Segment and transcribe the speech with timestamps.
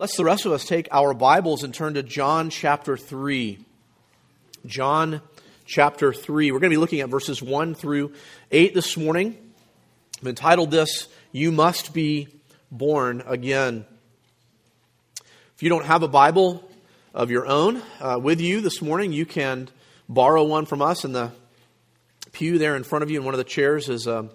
[0.00, 3.58] Let's the rest of us take our Bibles and turn to John chapter 3.
[4.64, 5.20] John
[5.66, 6.50] chapter 3.
[6.50, 8.14] We're going to be looking at verses 1 through
[8.50, 9.36] 8 this morning.
[10.22, 12.28] I've entitled this, You Must Be
[12.70, 13.84] Born Again.
[15.56, 16.66] If you don't have a Bible
[17.12, 19.68] of your own uh, with you this morning, you can
[20.08, 21.30] borrow one from us in the
[22.32, 23.18] pew there in front of you.
[23.18, 24.30] In one of the chairs is a,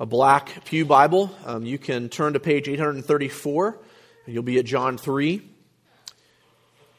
[0.00, 1.30] a black Pew Bible.
[1.44, 3.78] Um, you can turn to page 834
[4.28, 5.40] You'll be at John 3.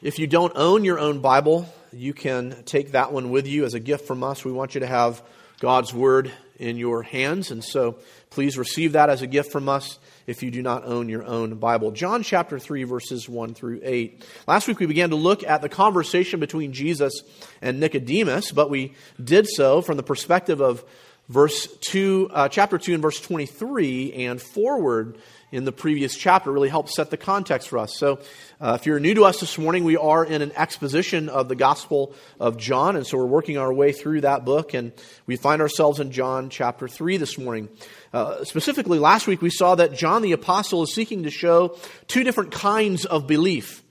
[0.02, 3.74] If you don't own your own Bible, you can take that one with you as
[3.74, 4.44] a gift from us.
[4.44, 5.22] We want you to have
[5.60, 7.98] God's Word in your hands, and so
[8.30, 11.54] please receive that as a gift from us if you do not own your own
[11.54, 11.92] Bible.
[11.92, 14.26] John chapter 3, verses 1 through 8.
[14.48, 17.22] Last week we began to look at the conversation between Jesus
[17.62, 20.84] and Nicodemus, but we did so from the perspective of
[21.30, 25.16] verse 2, uh, chapter 2 and verse 23 and forward
[25.52, 27.96] in the previous chapter really helps set the context for us.
[27.96, 28.18] So,
[28.60, 31.54] uh, if you're new to us this morning, we are in an exposition of the
[31.54, 34.92] Gospel of John, and so we're working our way through that book, and
[35.26, 37.68] we find ourselves in John chapter 3 this morning.
[38.12, 41.76] Uh, specifically, last week we saw that John the Apostle is seeking to show
[42.08, 43.84] two different kinds of belief.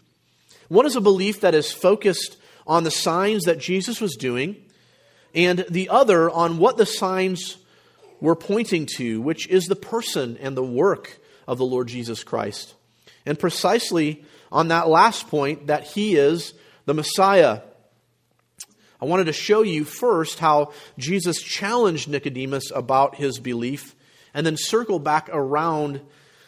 [0.68, 2.36] One is a belief that is focused
[2.68, 4.58] on the signs that Jesus was doing,
[5.34, 7.58] and the other on what the signs
[8.20, 12.74] were pointing to, which is the person and the work of the Lord Jesus Christ.
[13.26, 16.54] And precisely on that last point, that he is
[16.86, 17.62] the Messiah.
[19.02, 23.96] I wanted to show you first how Jesus challenged Nicodemus about his belief,
[24.34, 26.02] and then circle back around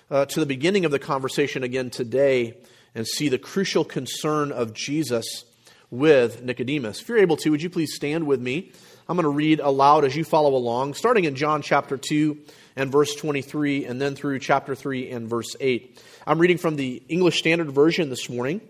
[0.10, 2.58] uh, to the beginning of the conversation again today
[2.94, 5.46] and see the crucial concern of Jesus
[5.92, 7.02] with Nicodemus.
[7.02, 8.72] If you're able to, would you please stand with me?
[9.08, 12.38] I'm going to read aloud as you follow along, starting in John chapter 2
[12.78, 16.02] and verse 23, and then through chapter 3 and verse 8.
[16.26, 18.62] I'm reading from the English Standard Version this morning.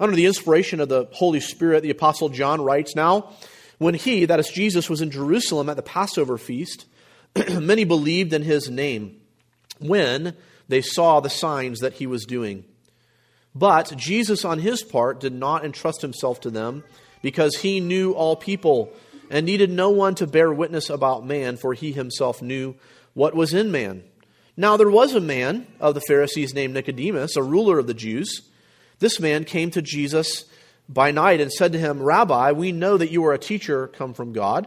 [0.00, 3.32] Under the inspiration of the Holy Spirit, the Apostle John writes Now,
[3.78, 6.86] when he, that is Jesus, was in Jerusalem at the Passover feast,
[7.48, 9.20] many believed in his name
[9.78, 10.36] when
[10.66, 12.64] they saw the signs that he was doing.
[13.54, 16.84] But Jesus, on his part, did not entrust himself to them
[17.22, 18.92] because he knew all people
[19.30, 22.74] and needed no one to bear witness about man, for he himself knew
[23.14, 24.04] what was in man.
[24.56, 28.42] Now there was a man of the Pharisees named Nicodemus, a ruler of the Jews.
[28.98, 30.44] This man came to Jesus
[30.88, 34.14] by night and said to him, Rabbi, we know that you are a teacher come
[34.14, 34.66] from God,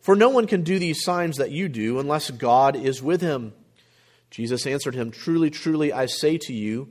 [0.00, 3.54] for no one can do these signs that you do unless God is with him.
[4.30, 6.90] Jesus answered him, Truly, truly, I say to you,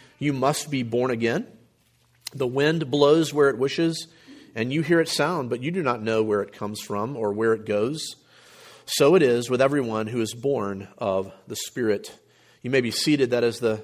[0.21, 1.47] You must be born again.
[2.31, 4.05] The wind blows where it wishes
[4.53, 7.33] and you hear its sound, but you do not know where it comes from or
[7.33, 8.17] where it goes.
[8.85, 12.15] So it is with everyone who is born of the Spirit.
[12.61, 13.31] You may be seated.
[13.31, 13.81] That is the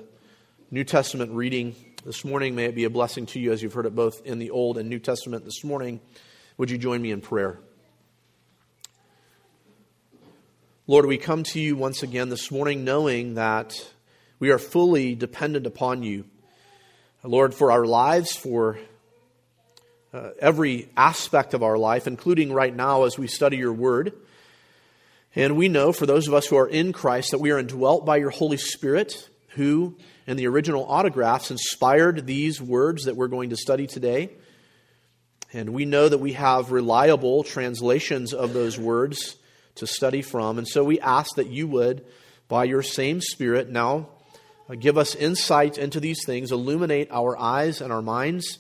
[0.70, 1.76] New Testament reading
[2.06, 2.54] this morning.
[2.54, 4.78] May it be a blessing to you as you've heard it both in the Old
[4.78, 6.00] and New Testament this morning.
[6.60, 7.58] Would you join me in prayer?
[10.86, 13.92] Lord, we come to you once again this morning knowing that
[14.40, 16.26] we are fully dependent upon you.
[17.24, 18.78] Lord, for our lives, for
[20.14, 24.14] uh, every aspect of our life, including right now as we study your word.
[25.36, 28.06] And we know, for those of us who are in Christ, that we are indwelt
[28.06, 33.50] by your Holy Spirit, who, in the original autographs, inspired these words that we're going
[33.50, 34.30] to study today.
[35.54, 39.36] And we know that we have reliable translations of those words
[39.76, 40.58] to study from.
[40.58, 42.06] And so we ask that you would,
[42.48, 44.10] by your same Spirit, now
[44.76, 48.60] give us insight into these things, illuminate our eyes and our minds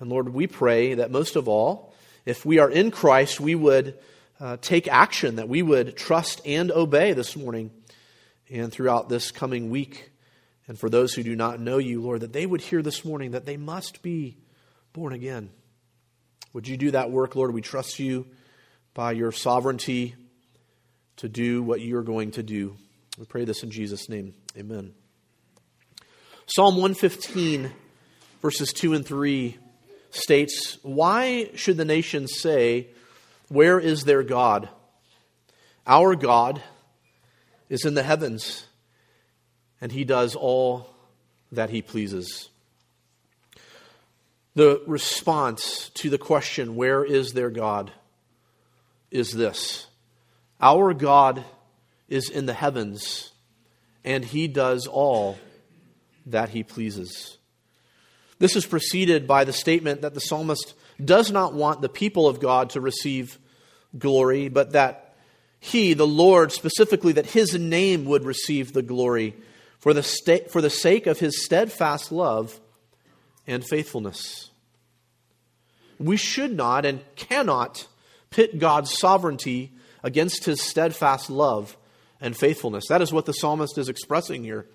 [0.00, 1.94] and Lord, we pray that most of all,
[2.26, 3.98] if we are in Christ, we would
[4.40, 7.70] uh, take action, that we would trust and obey this morning
[8.50, 10.10] and throughout this coming week.
[10.66, 13.32] And for those who do not know you, Lord, that they would hear this morning
[13.32, 14.38] that they must be
[14.92, 15.50] born again.
[16.52, 17.52] Would you do that work, Lord?
[17.52, 18.26] We trust you
[18.94, 20.14] by your sovereignty
[21.16, 22.76] to do what you are going to do.
[23.18, 24.34] We pray this in Jesus' name.
[24.56, 24.94] Amen.
[26.46, 27.72] Psalm 115,
[28.42, 29.58] verses 2 and 3
[30.10, 32.88] states, Why should the nations say,
[33.48, 34.68] Where is their God?
[35.86, 36.62] Our God
[37.68, 38.66] is in the heavens,
[39.80, 40.90] and he does all
[41.52, 42.48] that he pleases.
[44.54, 47.90] The response to the question, Where is their God?
[49.14, 49.86] is this
[50.60, 51.44] Our God
[52.08, 53.32] is in the heavens,
[54.04, 55.38] and he does all
[56.26, 57.38] that he pleases.
[58.38, 62.40] This is preceded by the statement that the psalmist does not want the people of
[62.40, 63.38] God to receive
[63.96, 65.14] glory, but that
[65.60, 69.34] he, the Lord, specifically, that his name would receive the glory
[69.78, 72.60] for the, sta- for the sake of his steadfast love
[73.46, 74.50] and faithfulness.
[75.98, 77.86] We should not and cannot
[78.30, 79.72] pit God's sovereignty
[80.02, 81.76] against his steadfast love
[82.20, 82.84] and faithfulness.
[82.88, 84.66] That is what the psalmist is expressing here.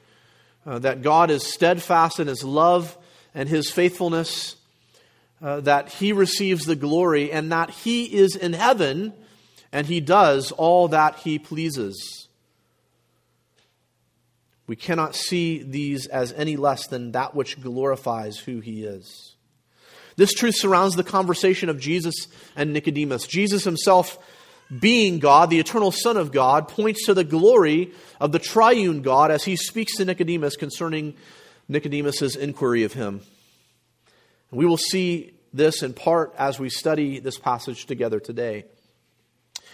[0.69, 2.95] Uh, that God is steadfast in his love
[3.33, 4.56] and his faithfulness,
[5.42, 9.12] uh, that he receives the glory, and that he is in heaven
[9.71, 12.27] and he does all that he pleases.
[14.68, 19.33] We cannot see these as any less than that which glorifies who he is.
[20.18, 23.25] This truth surrounds the conversation of Jesus and Nicodemus.
[23.25, 24.19] Jesus himself,
[24.77, 29.31] being God, the eternal Son of God, points to the glory of the triune God
[29.31, 31.16] as he speaks to Nicodemus concerning
[31.68, 33.21] Nicodemus's inquiry of him.
[34.51, 38.66] And we will see this in part as we study this passage together today.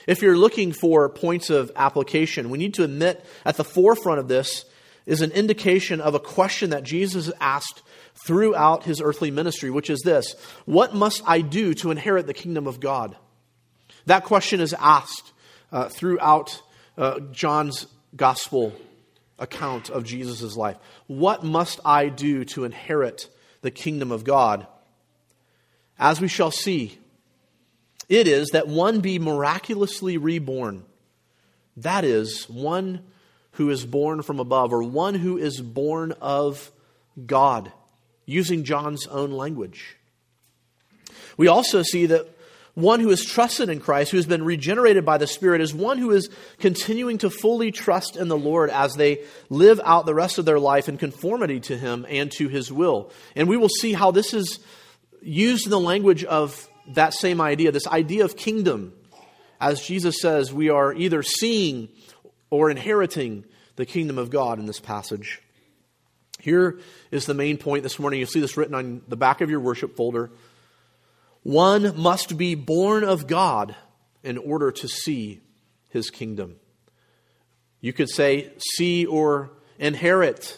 [0.07, 4.27] If you're looking for points of application, we need to admit at the forefront of
[4.27, 4.65] this
[5.05, 7.81] is an indication of a question that Jesus asked
[8.25, 12.67] throughout his earthly ministry, which is this What must I do to inherit the kingdom
[12.67, 13.15] of God?
[14.05, 15.33] That question is asked
[15.71, 16.61] uh, throughout
[16.97, 18.73] uh, John's gospel
[19.39, 20.77] account of Jesus' life.
[21.07, 23.29] What must I do to inherit
[23.61, 24.67] the kingdom of God?
[25.97, 26.97] As we shall see,
[28.07, 30.83] it is that one be miraculously reborn.
[31.77, 33.01] That is, one
[33.51, 36.71] who is born from above, or one who is born of
[37.25, 37.71] God
[38.25, 39.97] using John's own language.
[41.37, 42.27] We also see that
[42.75, 45.97] one who has trusted in Christ, who has been regenerated by the Spirit, is one
[45.97, 46.29] who is
[46.59, 50.59] continuing to fully trust in the Lord as they live out the rest of their
[50.59, 53.11] life in conformity to Him and to His will.
[53.35, 54.59] And we will see how this is
[55.21, 58.93] used in the language of that same idea, this idea of kingdom.
[59.59, 61.87] As Jesus says, we are either seeing
[62.49, 63.45] or inheriting
[63.77, 65.41] the kingdom of God in this passage.
[66.39, 66.79] Here
[67.09, 68.19] is the main point this morning.
[68.19, 70.29] You'll see this written on the back of your worship folder.
[71.45, 73.75] One must be born of God
[74.23, 75.41] in order to see
[75.89, 76.55] his kingdom.
[77.81, 80.57] You could say, see or inherit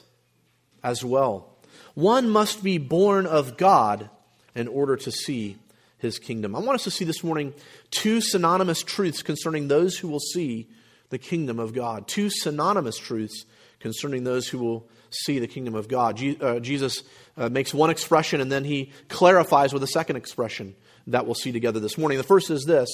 [0.81, 1.57] as well.
[1.93, 4.09] One must be born of God
[4.55, 5.57] in order to see
[5.97, 6.55] his kingdom.
[6.55, 7.53] I want us to see this morning
[7.91, 10.69] two synonymous truths concerning those who will see
[11.09, 12.07] the kingdom of God.
[12.07, 13.45] Two synonymous truths
[13.79, 16.21] concerning those who will see the kingdom of God.
[16.41, 17.03] Uh, Jesus
[17.37, 20.75] uh, makes one expression and then he clarifies with a second expression
[21.07, 22.17] that we'll see together this morning.
[22.17, 22.89] The first is this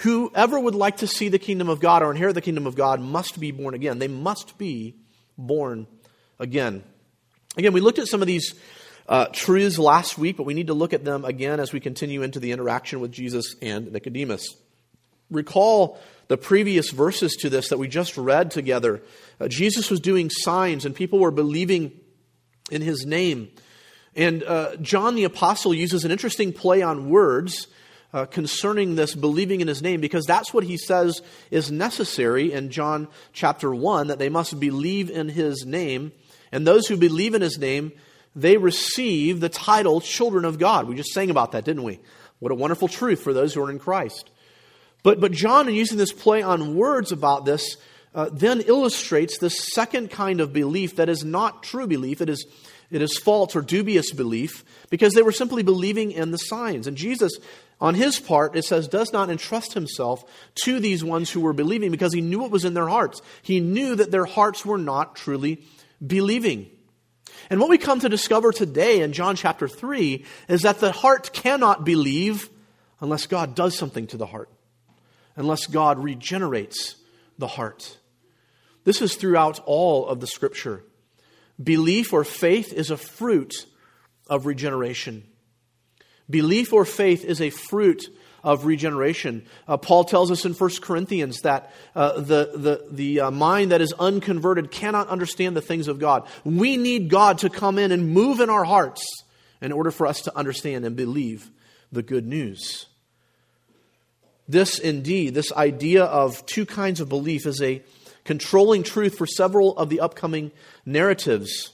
[0.00, 3.00] Whoever would like to see the kingdom of God or inherit the kingdom of God
[3.00, 3.98] must be born again.
[3.98, 4.96] They must be
[5.38, 5.86] born
[6.38, 6.84] again.
[7.56, 8.54] Again, we looked at some of these
[9.08, 12.22] uh, truths last week, but we need to look at them again as we continue
[12.22, 14.54] into the interaction with Jesus and Nicodemus.
[15.30, 19.02] Recall the previous verses to this that we just read together.
[19.40, 21.92] Uh, Jesus was doing signs and people were believing
[22.70, 23.48] in his name.
[24.14, 27.68] And uh, John the Apostle uses an interesting play on words
[28.12, 31.20] uh, concerning this believing in his name because that's what he says
[31.50, 36.12] is necessary in John chapter 1 that they must believe in his name.
[36.50, 37.92] And those who believe in his name,
[38.34, 40.88] they receive the title children of God.
[40.88, 42.00] We just sang about that, didn't we?
[42.38, 44.30] What a wonderful truth for those who are in Christ.
[45.02, 47.76] But, but John, in using this play on words about this,
[48.16, 52.22] uh, then illustrates the second kind of belief that is not true belief.
[52.22, 52.46] It is,
[52.90, 56.86] it is false or dubious belief because they were simply believing in the signs.
[56.86, 57.32] And Jesus,
[57.78, 60.24] on his part, it says, does not entrust himself
[60.64, 63.20] to these ones who were believing because he knew what was in their hearts.
[63.42, 65.62] He knew that their hearts were not truly
[66.04, 66.70] believing.
[67.50, 71.32] And what we come to discover today in John chapter 3 is that the heart
[71.34, 72.48] cannot believe
[73.00, 74.48] unless God does something to the heart
[75.36, 76.96] unless God regenerates
[77.38, 77.98] the heart.
[78.84, 80.82] This is throughout all of the scripture.
[81.62, 83.66] Belief or faith is a fruit
[84.28, 85.24] of regeneration.
[86.28, 88.08] Belief or faith is a fruit
[88.42, 89.44] of regeneration.
[89.66, 93.80] Uh, Paul tells us in 1 Corinthians that uh, the, the, the uh, mind that
[93.80, 96.28] is unconverted cannot understand the things of God.
[96.44, 99.04] We need God to come in and move in our hearts
[99.60, 101.50] in order for us to understand and believe
[101.90, 102.86] the good news.
[104.48, 107.82] This, indeed, this idea of two kinds of belief is a
[108.24, 110.52] controlling truth for several of the upcoming
[110.84, 111.70] narratives.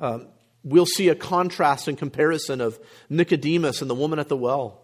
[0.00, 0.28] Um,
[0.62, 2.78] we'll see a contrast and comparison of
[3.08, 4.80] Nicodemus and the woman at the well.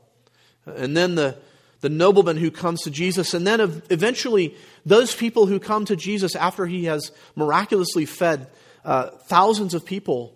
[0.66, 1.38] And then the,
[1.80, 3.34] the nobleman who comes to Jesus.
[3.34, 4.54] And then eventually,
[4.84, 8.48] those people who come to Jesus after he has miraculously fed
[8.84, 10.34] uh, thousands of people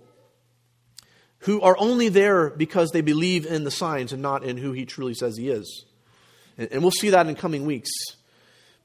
[1.40, 4.87] who are only there because they believe in the signs and not in who he
[4.87, 5.84] truly says he is.
[6.58, 7.90] And, we'll see that in coming weeks.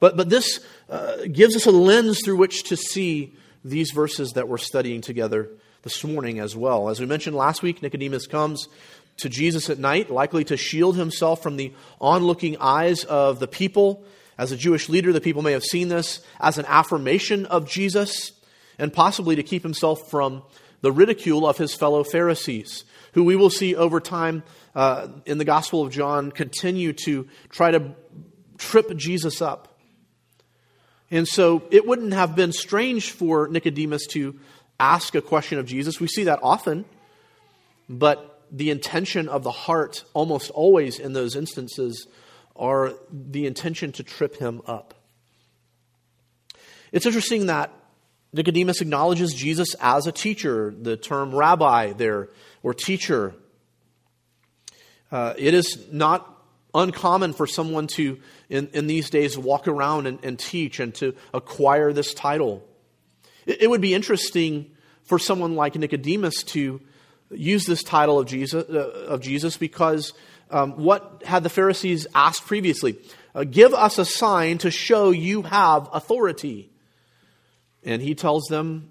[0.00, 3.34] But, but this uh, gives us a lens through which to see
[3.64, 5.50] these verses that we're studying together
[5.82, 6.88] this morning as well.
[6.88, 8.68] As we mentioned last week, Nicodemus comes
[9.18, 14.04] to Jesus at night, likely to shield himself from the onlooking eyes of the people.
[14.38, 18.32] As a Jewish leader, the people may have seen this as an affirmation of Jesus,
[18.78, 20.42] and possibly to keep himself from
[20.80, 24.42] the ridicule of his fellow Pharisees, who we will see over time
[24.74, 27.94] uh, in the Gospel of John continue to try to
[28.58, 29.78] trip Jesus up.
[31.10, 34.38] And so it wouldn't have been strange for Nicodemus to
[34.78, 36.00] ask a question of Jesus.
[36.00, 36.84] We see that often,
[37.88, 42.06] but the intention of the heart, almost always in those instances,
[42.56, 44.94] are the intention to trip him up.
[46.92, 47.72] It's interesting that
[48.32, 52.28] Nicodemus acknowledges Jesus as a teacher, the term rabbi there,
[52.62, 53.34] or teacher.
[55.10, 56.26] Uh, it is not
[56.74, 61.14] uncommon for someone to, in, in these days, walk around and, and teach and to
[61.34, 62.62] acquire this title.
[63.46, 64.70] It, it, would be interesting
[65.04, 66.80] for someone like Nicodemus to
[67.30, 70.12] use this title of Jesus, uh, of Jesus because
[70.50, 72.98] um, what had the Pharisees asked previously?
[73.34, 76.70] Uh, give us a sign to show you have authority.
[77.84, 78.90] And he tells them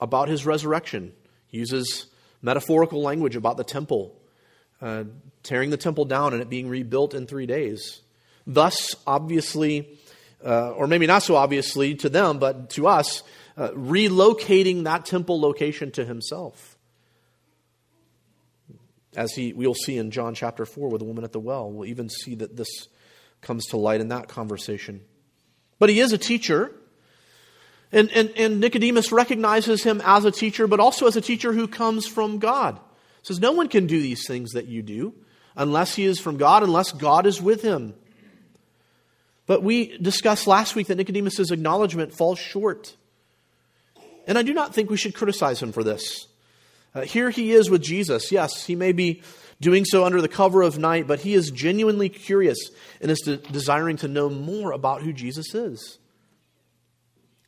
[0.00, 1.12] about his resurrection.
[1.48, 2.06] He uses
[2.42, 4.19] metaphorical language about the temple
[4.80, 5.04] uh,
[5.42, 8.00] tearing the temple down and it being rebuilt in three days.
[8.46, 9.98] Thus, obviously,
[10.44, 13.22] uh, or maybe not so obviously to them, but to us,
[13.56, 16.76] uh, relocating that temple location to himself.
[19.16, 21.88] As he, we'll see in John chapter 4 with the woman at the well, we'll
[21.88, 22.88] even see that this
[23.40, 25.00] comes to light in that conversation.
[25.78, 26.72] But he is a teacher.
[27.92, 31.66] And, and, and Nicodemus recognizes him as a teacher, but also as a teacher who
[31.66, 32.78] comes from God
[33.22, 35.14] says, No one can do these things that you do
[35.56, 37.94] unless he is from God, unless God is with him.
[39.46, 42.96] But we discussed last week that Nicodemus' acknowledgement falls short.
[44.26, 46.28] And I do not think we should criticize him for this.
[46.94, 48.30] Uh, here he is with Jesus.
[48.30, 49.22] Yes, he may be
[49.60, 53.36] doing so under the cover of night, but he is genuinely curious and is de-
[53.36, 55.98] desiring to know more about who Jesus is.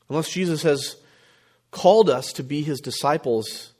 [0.09, 0.97] Unless Jesus has
[1.71, 3.72] called us to be his disciples,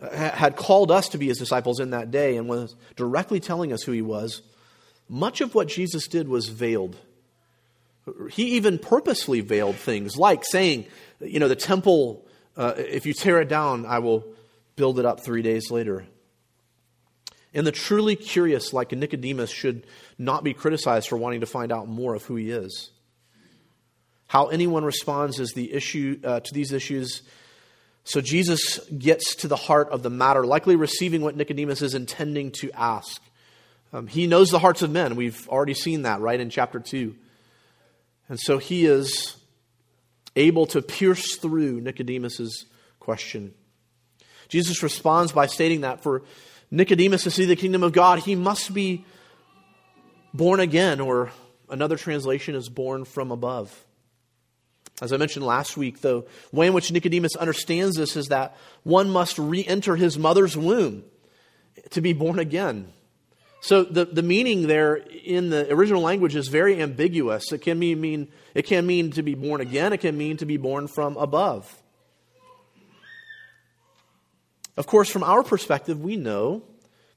[0.00, 3.82] had called us to be his disciples in that day and was directly telling us
[3.82, 4.42] who he was,
[5.08, 6.96] much of what Jesus did was veiled.
[8.30, 10.86] He even purposely veiled things, like saying,
[11.20, 12.26] you know, the temple,
[12.56, 14.24] uh, if you tear it down, I will
[14.76, 16.06] build it up three days later.
[17.52, 21.88] And the truly curious, like Nicodemus, should not be criticized for wanting to find out
[21.88, 22.90] more of who he is.
[24.28, 27.22] How anyone responds is the issue uh, to these issues
[28.04, 32.50] so Jesus gets to the heart of the matter, likely receiving what Nicodemus is intending
[32.52, 33.20] to ask.
[33.92, 35.16] Um, he knows the hearts of men.
[35.16, 37.14] We've already seen that, right, in chapter 2.
[38.28, 39.36] And so he is
[40.36, 42.66] able to pierce through Nicodemus's
[43.00, 43.52] question.
[44.48, 46.22] Jesus responds by stating that for
[46.70, 49.04] Nicodemus to see the kingdom of God, he must be
[50.32, 51.30] born again, or
[51.68, 53.84] another translation is born from above.
[55.00, 59.08] As I mentioned last week, the way in which Nicodemus understands this is that one
[59.10, 61.04] must re enter his mother's womb
[61.90, 62.92] to be born again.
[63.62, 67.52] So the, the meaning there in the original language is very ambiguous.
[67.52, 70.46] It can mean, mean it can mean to be born again, it can mean to
[70.46, 71.82] be born from above.
[74.76, 76.62] Of course, from our perspective, we know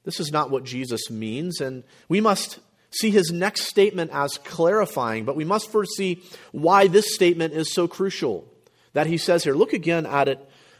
[0.04, 2.58] this is not what Jesus means, and we must
[2.94, 6.22] see his next statement as clarifying, but we must first see
[6.52, 8.50] why this statement is so crucial
[8.92, 9.54] that he says here.
[9.54, 10.38] Look again at it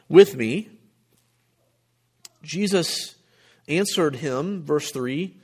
[0.09, 0.69] with me.
[2.43, 3.15] Jesus
[3.69, 5.37] answered him, verse 3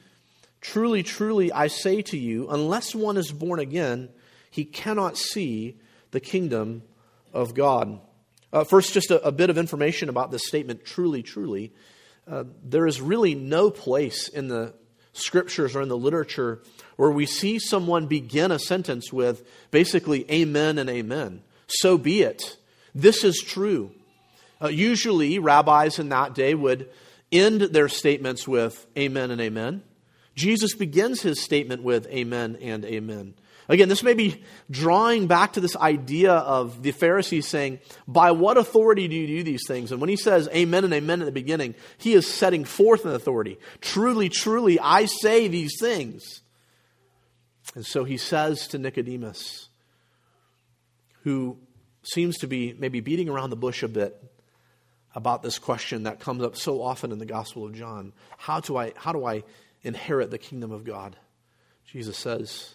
[0.60, 4.10] Truly, truly, I say to you, unless one is born again,
[4.50, 6.82] he cannot see the kingdom
[7.32, 7.98] of God.
[8.52, 11.72] Uh, first, just a, a, bit of information about this statement truly, truly.
[12.28, 14.74] Uh, there is really no place in the
[15.12, 16.60] scriptures or in the literature
[16.96, 21.42] where we see someone begin a sentence with basically amen and amen.
[21.66, 22.56] So be it.
[22.94, 23.92] This is true.
[24.62, 26.90] Uh, usually, rabbis in that day would
[27.32, 29.82] end their statements with amen and amen.
[30.34, 33.34] Jesus begins his statement with amen and amen.
[33.68, 38.56] Again, this may be drawing back to this idea of the Pharisees saying, By what
[38.56, 39.92] authority do you do these things?
[39.92, 43.14] And when he says amen and amen at the beginning, he is setting forth an
[43.14, 43.58] authority.
[43.80, 46.42] Truly, truly, I say these things.
[47.74, 49.68] And so he says to Nicodemus,
[51.22, 51.58] who
[52.02, 54.20] seems to be maybe beating around the bush a bit
[55.14, 58.76] about this question that comes up so often in the Gospel of John How do
[58.76, 59.44] I, how do I
[59.82, 61.16] inherit the kingdom of God?
[61.86, 62.74] Jesus says,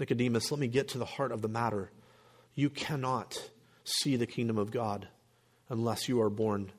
[0.00, 1.92] Nicodemus, let me get to the heart of the matter.
[2.54, 3.50] You cannot
[3.84, 5.06] see the kingdom of God
[5.68, 6.72] unless you are born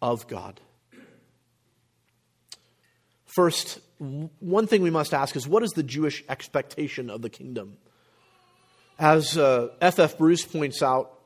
[0.00, 0.58] of God.
[3.26, 7.76] First, one thing we must ask is what is the Jewish expectation of the kingdom?
[8.98, 10.00] As F.F.
[10.00, 10.18] Uh, F.
[10.18, 11.18] Bruce points out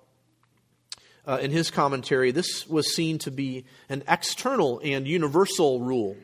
[1.27, 6.17] uh, in his commentary, this was seen to be an external and universal rule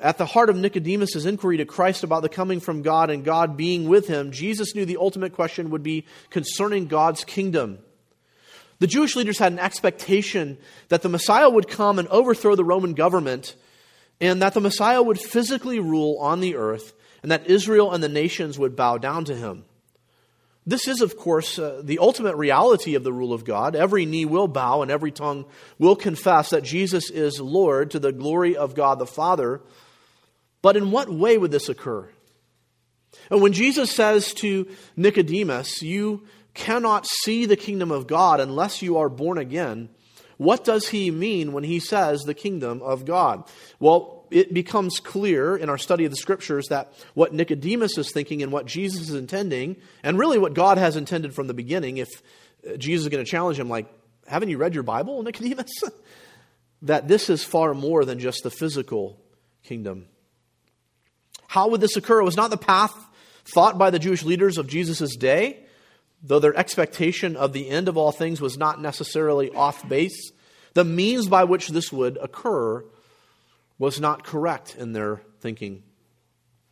[0.00, 3.56] at the heart of Nicodemus' inquiry to Christ about the coming from God and God
[3.56, 7.78] being with him, Jesus knew the ultimate question would be concerning God's kingdom.
[8.78, 12.94] The Jewish leaders had an expectation that the Messiah would come and overthrow the Roman
[12.94, 13.54] government,
[14.20, 18.08] and that the Messiah would physically rule on the earth, and that Israel and the
[18.08, 19.64] nations would bow down to him.
[20.66, 23.76] This is, of course, uh, the ultimate reality of the rule of God.
[23.76, 25.44] Every knee will bow and every tongue
[25.78, 29.60] will confess that Jesus is Lord to the glory of God the Father.
[30.62, 32.08] But in what way would this occur?
[33.30, 38.98] And when Jesus says to Nicodemus, You cannot see the kingdom of God unless you
[38.98, 39.88] are born again,
[40.36, 43.48] what does he mean when he says the kingdom of God?
[43.78, 48.42] Well, it becomes clear in our study of the scriptures that what Nicodemus is thinking
[48.42, 52.08] and what Jesus is intending, and really what God has intended from the beginning, if
[52.68, 53.86] uh, Jesus is going to challenge him, like,
[54.26, 55.72] haven't you read your Bible, Nicodemus?
[56.82, 59.18] that this is far more than just the physical
[59.62, 60.06] kingdom.
[61.48, 62.20] How would this occur?
[62.20, 62.94] It was not the path
[63.44, 65.64] thought by the Jewish leaders of Jesus' day,
[66.22, 70.32] though their expectation of the end of all things was not necessarily off base.
[70.74, 72.84] The means by which this would occur
[73.78, 75.82] was not correct in their thinking.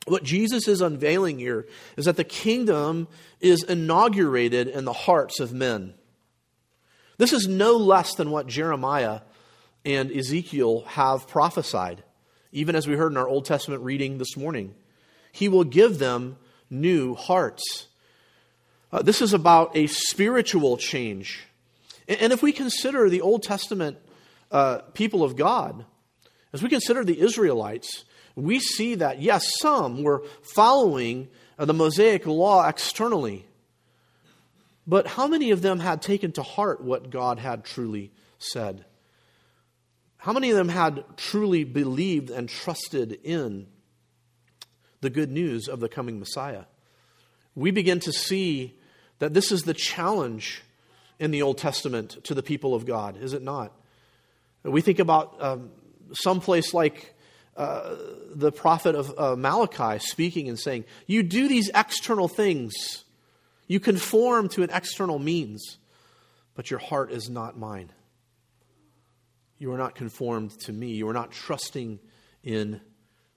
[0.07, 3.09] What Jesus is unveiling here is that the kingdom
[3.41, 5.95] is inaugurated in the hearts of men.
[7.17, 9.21] This is no less than what Jeremiah
[9.85, 12.03] and Ezekiel have prophesied,
[12.53, 14.75] even as we heard in our Old Testament reading this morning.
[15.33, 16.37] He will give them
[16.71, 17.89] new hearts.
[18.93, 21.47] Uh, this is about a spiritual change.
[22.09, 23.99] And, and if we consider the Old Testament
[24.51, 25.85] uh, people of God,
[26.55, 28.05] as we consider the Israelites,
[28.37, 33.45] we see that, yes, some were following uh, the Mosaic law externally,
[34.87, 38.85] but how many of them had taken to heart what God had truly said?
[40.17, 43.67] How many of them had truly believed and trusted in
[45.01, 46.67] the good news of the coming Messiah?
[47.57, 48.79] We begin to see
[49.19, 50.63] that this is the challenge
[51.19, 53.73] in the Old Testament to the people of God, is it not?
[54.63, 55.71] We think about um,
[56.13, 57.15] someplace like
[57.57, 57.95] uh,
[58.35, 63.05] the prophet of uh, Malachi speaking and saying, You do these external things,
[63.67, 65.79] you conform to an external means,
[66.55, 67.91] but your heart is not mine.
[69.59, 70.93] You are not conformed to me.
[70.93, 72.01] You are not trusting
[72.43, 72.81] in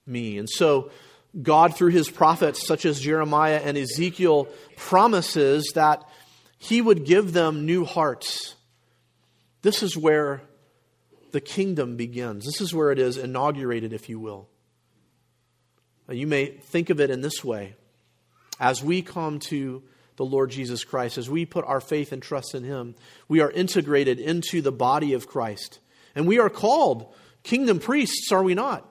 [0.04, 0.38] me.
[0.38, 0.90] And so,
[1.40, 6.02] God, through his prophets, such as Jeremiah and Ezekiel, promises that
[6.58, 8.56] he would give them new hearts.
[9.62, 10.42] This is where
[11.32, 12.44] the kingdom begins.
[12.44, 14.48] This is where it is inaugurated, if you will.
[16.08, 17.74] You may think of it in this way
[18.58, 19.82] as we come to
[20.16, 22.96] the Lord Jesus Christ, as we put our faith and trust in Him,
[23.28, 25.78] we are integrated into the body of Christ.
[26.14, 27.14] And we are called
[27.44, 28.90] kingdom priests, are we not?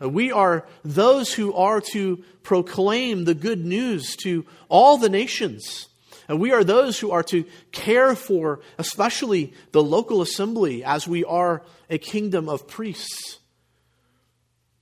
[0.00, 5.88] We are those who are to proclaim the good news to all the nations.
[6.32, 11.24] And we are those who are to care for, especially the local assembly, as we
[11.24, 13.38] are a kingdom of priests.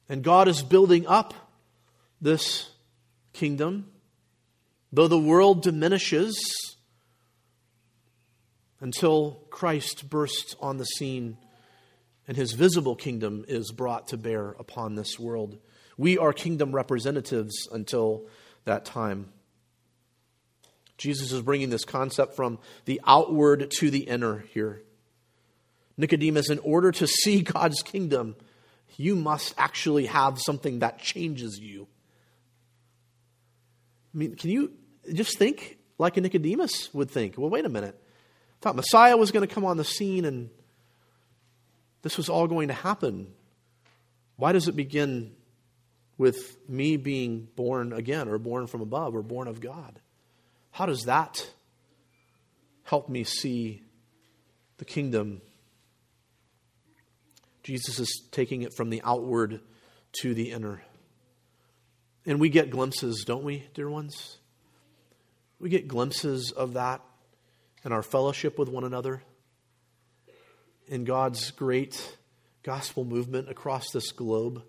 [0.09, 1.35] And God is building up
[2.21, 2.71] this
[3.33, 3.91] kingdom,
[4.93, 6.39] though the world diminishes
[8.79, 11.37] until Christ bursts on the scene
[12.29, 15.59] and his visible kingdom is brought to bear upon this world.
[15.99, 18.29] We are kingdom representatives until
[18.67, 19.33] that time.
[21.01, 24.83] Jesus is bringing this concept from the outward to the inner here.
[25.97, 28.37] Nicodemus, in order to see God's kingdom,
[28.99, 31.89] you must actually have something that changes you.
[34.15, 34.73] I mean, can you
[35.15, 37.39] just think like a Nicodemus would think?
[37.39, 37.99] Well, wait a minute.
[37.99, 40.51] I thought Messiah was going to come on the scene and
[42.03, 43.33] this was all going to happen.
[44.37, 45.33] Why does it begin
[46.19, 50.00] with me being born again or born from above or born of God?
[50.71, 51.51] How does that
[52.85, 53.83] help me see
[54.79, 55.43] the kingdom?
[57.63, 59.61] Jesus is taking it from the outward
[60.21, 60.83] to the inner.
[62.27, 64.39] And we get glimpses, don't we, dear ones?
[65.59, 67.03] We get glimpses of that
[67.85, 69.23] in our fellowship with one another,
[70.87, 72.17] in God's great
[72.63, 74.63] gospel movement across this globe.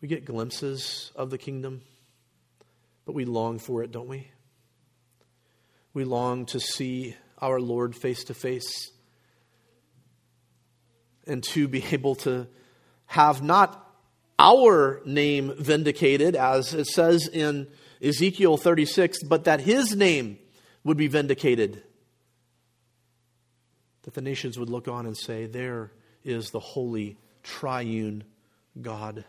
[0.00, 1.82] We get glimpses of the kingdom,
[3.06, 4.28] but we long for it, don't we?
[5.94, 8.90] We long to see our Lord face to face
[11.26, 12.48] and to be able to
[13.06, 13.82] have not
[14.38, 17.68] our name vindicated, as it says in
[18.02, 20.38] Ezekiel 36, but that his name
[20.84, 21.82] would be vindicated.
[24.02, 25.92] That the nations would look on and say, There
[26.22, 28.24] is the holy triune
[28.80, 29.24] God.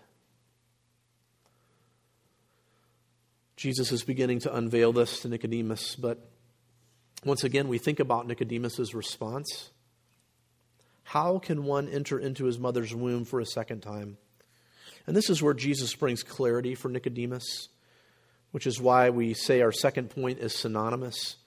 [3.57, 6.29] Jesus is beginning to unveil this to Nicodemus, but
[7.25, 9.71] once again, we think about Nicodemus' response.
[11.01, 14.17] How can one enter into his mother's womb for a second time?
[15.07, 17.69] And this is where Jesus brings clarity for Nicodemus,
[18.51, 21.37] which is why we say our second point is synonymous.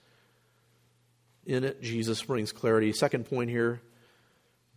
[1.45, 2.91] In it, Jesus brings clarity.
[2.91, 3.81] Second point here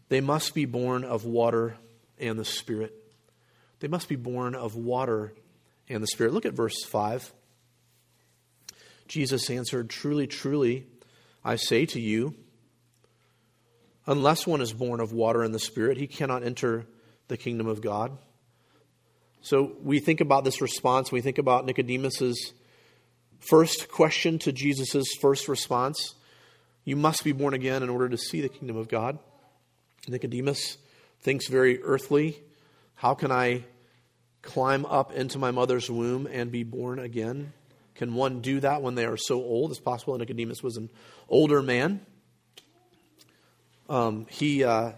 [0.09, 1.77] they must be born of water
[2.17, 2.95] and the Spirit.
[3.81, 5.35] They must be born of water
[5.89, 6.33] and the Spirit.
[6.33, 7.33] Look at verse 5.
[9.09, 10.87] Jesus answered, Truly, truly,
[11.45, 12.35] I say to you,
[14.07, 16.87] unless one is born of water and the Spirit, he cannot enter
[17.29, 18.17] the kingdom of God.
[19.41, 22.55] So we think about this response, we think about Nicodemus's
[23.41, 26.15] first question to Jesus' first response.
[26.85, 29.19] You must be born again in order to see the kingdom of God.
[30.09, 30.79] Nicodemus
[31.21, 32.43] thinks very earthly.
[32.95, 33.65] How can I
[34.45, 37.53] climb up into my mother's womb and be born again?
[37.95, 39.71] Can one do that when they are so old?
[39.71, 40.91] It's possible Nicodemus was an
[41.29, 42.01] older man.
[43.89, 44.93] Um, he uh,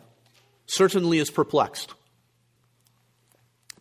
[0.66, 1.94] certainly is perplexed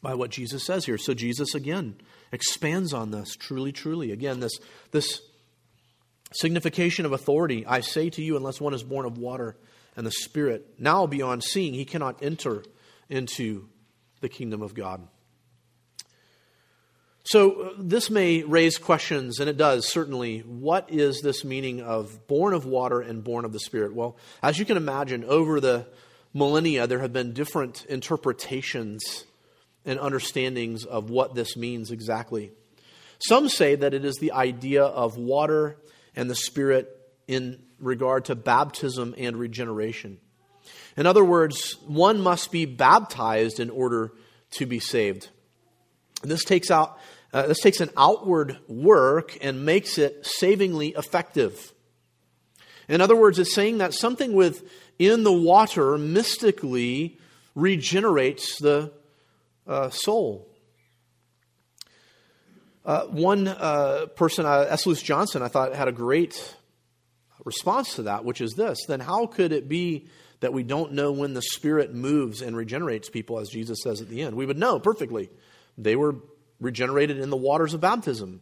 [0.01, 0.97] by what Jesus says here.
[0.97, 1.95] So Jesus again
[2.31, 4.11] expands on this truly, truly.
[4.11, 4.57] Again, this,
[4.91, 5.21] this
[6.33, 7.65] signification of authority.
[7.65, 9.55] I say to you, unless one is born of water
[9.95, 12.63] and the Spirit, now beyond seeing, he cannot enter
[13.09, 13.69] into
[14.21, 15.07] the kingdom of God.
[17.27, 20.41] So, uh, this may raise questions, and it does certainly.
[20.41, 23.95] What is this meaning of born of water and born of the Spirit?
[23.95, 25.87] Well, as you can imagine, over the
[26.35, 29.23] millennia, there have been different interpretations
[29.85, 32.51] and understandings of what this means exactly.
[33.17, 35.77] Some say that it is the idea of water
[36.15, 36.95] and the Spirit
[37.27, 40.19] in regard to baptism and regeneration.
[40.95, 44.11] In other words, one must be baptized in order
[44.51, 45.29] to be saved.
[46.21, 46.99] This takes out
[47.35, 51.73] uh, this takes an outward work and makes it savingly effective.
[52.87, 57.19] In other words, it's saying that something within the water mystically
[57.53, 58.93] regenerates the
[59.67, 60.47] uh, soul.
[62.85, 64.85] Uh, one uh, person, uh, S.
[64.85, 66.55] Lewis Johnson, I thought had a great
[67.43, 70.07] response to that, which is this then how could it be
[70.39, 74.07] that we don't know when the Spirit moves and regenerates people, as Jesus says at
[74.07, 74.37] the end?
[74.37, 75.29] We would know perfectly.
[75.77, 76.15] They were
[76.65, 78.41] regenerated in the waters of baptism.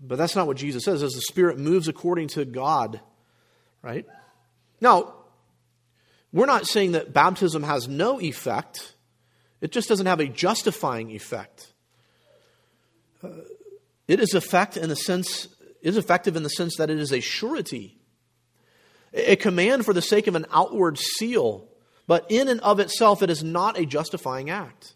[0.00, 3.00] But that's not what Jesus says, as the Spirit moves according to God,
[3.82, 4.06] right?
[4.80, 5.14] Now,
[6.32, 8.94] we're not saying that baptism has no effect.
[9.60, 11.72] It just doesn't have a justifying effect.
[13.22, 13.28] Uh,
[14.06, 15.48] it is effect in the sense
[15.82, 17.98] is effective in the sense that it is a surety,
[19.14, 21.66] a command for the sake of an outward seal,
[22.06, 24.94] but in and of itself it is not a justifying act.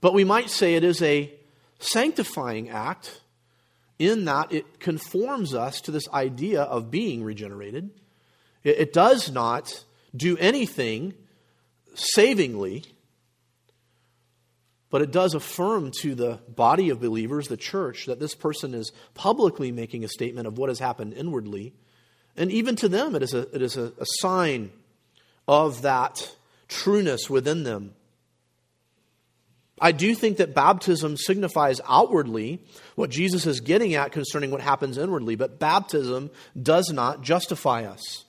[0.00, 1.32] But we might say it is a
[1.78, 3.20] sanctifying act
[3.98, 7.90] in that it conforms us to this idea of being regenerated.
[8.64, 9.84] It, it does not
[10.16, 11.14] do anything
[11.94, 12.84] savingly
[14.90, 18.92] but it does affirm to the body of believers, the church, that this person is
[19.14, 21.72] publicly making a statement of what has happened inwardly.
[22.36, 24.72] And even to them, it is a, it is a, a sign
[25.46, 26.34] of that
[26.66, 27.94] trueness within them.
[29.80, 32.62] I do think that baptism signifies outwardly
[32.96, 38.24] what Jesus is getting at concerning what happens inwardly, but baptism does not justify us.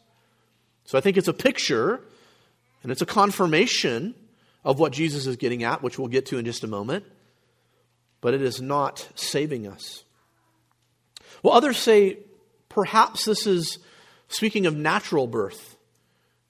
[0.85, 2.01] So I think it's a picture
[2.83, 4.15] and it's a confirmation
[4.63, 7.05] of what Jesus is getting at, which we'll get to in just a moment,
[8.21, 10.03] but it is not saving us.
[11.43, 12.19] Well, others say
[12.69, 13.79] perhaps this is
[14.27, 15.75] speaking of natural birth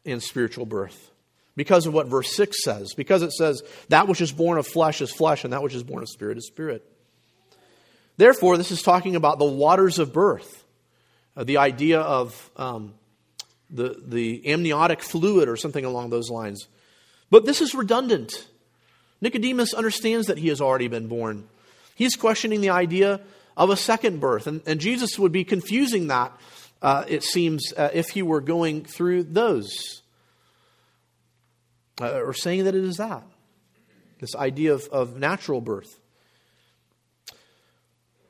[0.05, 1.10] and spiritual birth.
[1.55, 5.01] Because of what verse 6 says, because it says, That which is born of flesh
[5.01, 6.85] is flesh, and that which is born of spirit is spirit.
[8.17, 10.63] Therefore, this is talking about the waters of birth,
[11.35, 12.93] uh, the idea of um,
[13.69, 16.67] the, the amniotic fluid or something along those lines.
[17.29, 18.47] But this is redundant.
[19.21, 21.47] Nicodemus understands that he has already been born.
[21.95, 23.21] He's questioning the idea
[23.55, 26.31] of a second birth, and, and Jesus would be confusing that,
[26.81, 30.00] uh, it seems, uh, if he were going through those,
[32.01, 33.23] uh, or saying that it is that
[34.21, 35.99] this idea of, of natural birth.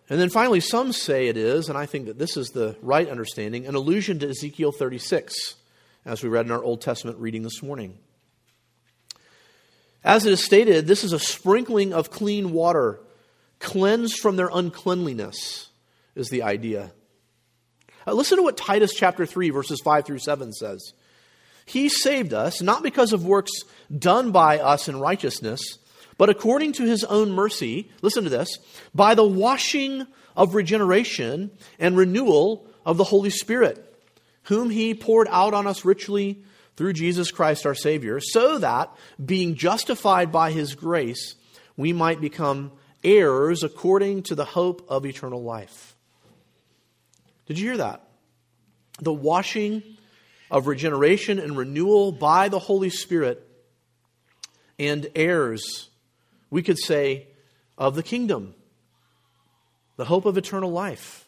[0.10, 3.08] And then finally, some say it is, and I think that this is the right
[3.08, 5.56] understanding, an allusion to Ezekiel 36,
[6.06, 7.98] as we read in our Old Testament reading this morning.
[10.04, 13.00] As it is stated, this is a sprinkling of clean water,
[13.60, 15.70] cleansed from their uncleanliness,
[16.16, 16.92] is the idea.
[18.08, 20.94] Uh, listen to what Titus chapter 3, verses 5 through 7 says.
[21.66, 23.52] He saved us, not because of works
[23.98, 25.78] done by us in righteousness
[26.22, 28.60] but according to his own mercy, listen to this,
[28.94, 33.84] by the washing of regeneration and renewal of the Holy Spirit,
[34.44, 36.44] whom he poured out on us richly
[36.76, 38.92] through Jesus Christ our Savior, so that,
[39.26, 41.34] being justified by his grace,
[41.76, 42.72] we might become
[43.04, 45.96] heirs according to the hope of eternal life.
[47.48, 48.08] Did you hear that?
[49.02, 49.82] The washing
[50.52, 53.48] of regeneration and renewal by the Holy Spirit
[54.78, 55.90] and heirs
[56.52, 57.26] we could say,
[57.78, 58.54] of the kingdom,
[59.96, 61.28] the hope of eternal life.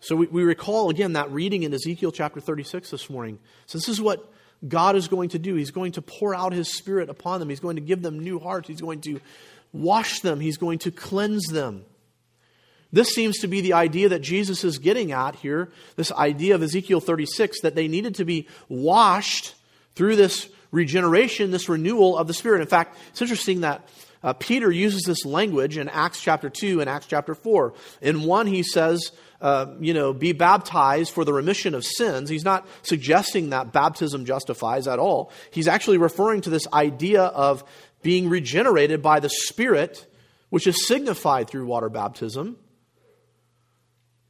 [0.00, 3.38] So we, we recall again that reading in Ezekiel chapter 36 this morning.
[3.66, 4.30] So this is what
[4.66, 5.54] God is going to do.
[5.54, 7.48] He's going to pour out His Spirit upon them.
[7.48, 8.68] He's going to give them new hearts.
[8.68, 9.20] He's going to
[9.72, 10.40] wash them.
[10.40, 11.84] He's going to cleanse them.
[12.92, 16.62] This seems to be the idea that Jesus is getting at here this idea of
[16.62, 19.54] Ezekiel 36 that they needed to be washed
[19.94, 22.60] through this regeneration, this renewal of the Spirit.
[22.60, 23.86] In fact, it's interesting that
[24.22, 27.74] uh, Peter uses this language in Acts chapter 2 and Acts chapter 4.
[28.00, 32.28] In one, he says, uh, you know, be baptized for the remission of sins.
[32.28, 35.30] He's not suggesting that baptism justifies at all.
[35.50, 37.64] He's actually referring to this idea of
[38.02, 40.06] being regenerated by the Spirit,
[40.50, 42.56] which is signified through water baptism.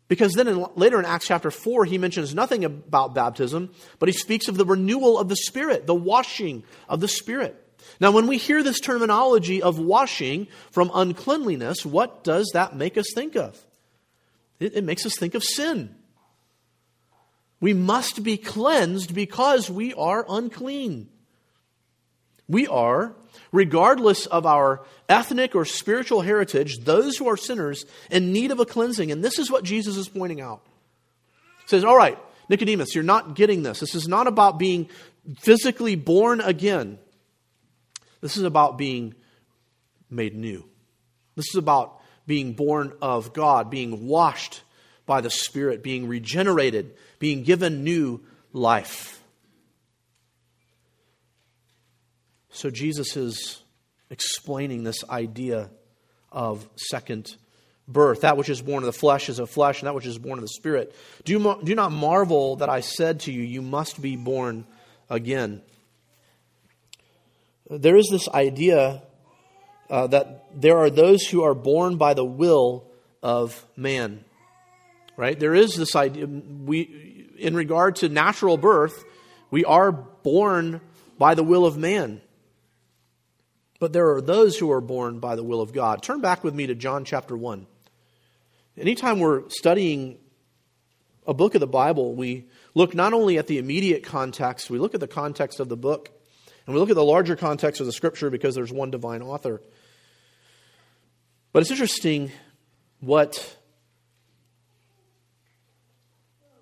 [0.08, 4.14] Because then in, later in Acts chapter 4, he mentions nothing about baptism, but he
[4.14, 7.62] speaks of the renewal of the Spirit, the washing of the Spirit.
[8.00, 13.06] Now, when we hear this terminology of washing from uncleanliness, what does that make us
[13.14, 13.58] think of?
[14.58, 15.94] It, it makes us think of sin.
[17.60, 21.08] We must be cleansed because we are unclean.
[22.48, 23.14] We are
[23.52, 28.66] regardless of our ethnic or spiritual heritage, those who are sinners in need of a
[28.66, 29.10] cleansing.
[29.10, 30.62] And this is what Jesus is pointing out.
[31.62, 33.80] He says, All right, Nicodemus, you're not getting this.
[33.80, 34.88] This is not about being
[35.40, 36.98] physically born again.
[38.20, 39.14] This is about being
[40.10, 40.64] made new.
[41.36, 44.62] This is about being born of God, being washed
[45.06, 48.20] by the Spirit, being regenerated, being given new
[48.52, 49.17] life.
[52.58, 53.62] So Jesus is
[54.10, 55.70] explaining this idea
[56.32, 57.36] of second
[57.86, 58.22] birth.
[58.22, 60.40] That which is born of the flesh is of flesh, and that which is born
[60.40, 60.92] of the spirit.
[61.24, 64.66] Do, do not marvel that I said to you, You must be born
[65.08, 65.62] again.
[67.70, 69.04] There is this idea
[69.88, 72.90] uh, that there are those who are born by the will
[73.22, 74.24] of man.
[75.16, 75.38] Right?
[75.38, 76.26] There is this idea.
[76.26, 79.04] We, in regard to natural birth,
[79.48, 80.80] we are born
[81.18, 82.20] by the will of man.
[83.78, 86.02] But there are those who are born by the will of God.
[86.02, 87.66] Turn back with me to John chapter 1.
[88.76, 90.18] Anytime we're studying
[91.26, 94.94] a book of the Bible, we look not only at the immediate context, we look
[94.94, 96.10] at the context of the book,
[96.66, 99.62] and we look at the larger context of the scripture because there's one divine author.
[101.52, 102.30] But it's interesting
[103.00, 103.56] what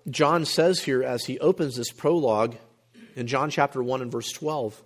[0.09, 2.55] John says here as he opens this prologue
[3.15, 4.81] in John chapter 1 and verse 12.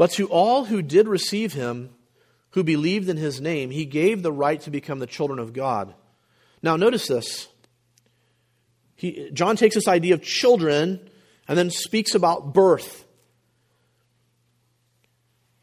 [0.00, 1.90] But to all who did receive him,
[2.52, 5.92] who believed in his name, he gave the right to become the children of God.
[6.62, 7.48] Now, notice this.
[8.96, 11.06] He, John takes this idea of children
[11.46, 13.04] and then speaks about birth.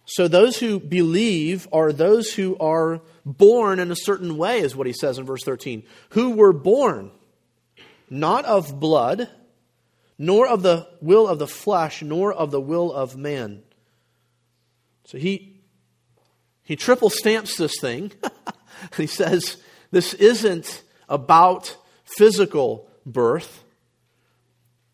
[0.05, 4.85] So, those who believe are those who are born in a certain way, is what
[4.85, 5.81] he says in verse 13.
[6.09, 7.09] Who were born
[8.07, 9.31] not of blood,
[10.19, 13.63] nor of the will of the flesh, nor of the will of man
[15.07, 15.61] so he,
[16.63, 18.11] he triple stamps this thing.
[18.97, 19.55] he says,
[19.89, 23.63] This isn't about physical birth.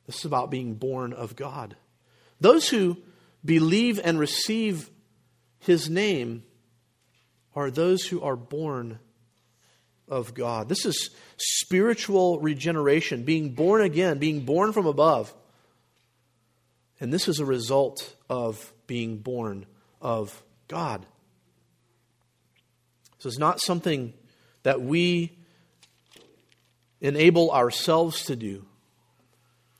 [0.06, 1.76] This is about being born of God.
[2.40, 2.98] Those who
[3.44, 4.92] believe and receive
[5.58, 6.44] his name
[7.56, 9.00] are those who are born
[10.08, 10.70] of God.
[10.70, 15.34] This is spiritual regeneration, being born again, being born from above.
[17.00, 19.66] And this is a result of being born
[20.04, 21.04] of God.
[23.18, 24.14] So it's not something
[24.64, 25.32] that we
[27.02, 28.66] enable ourselves to do.